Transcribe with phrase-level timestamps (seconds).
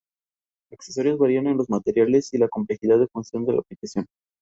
[0.71, 4.07] Es internacional con la selección femenina de baloncesto de Australia.